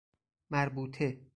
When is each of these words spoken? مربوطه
مربوطه 0.49 1.21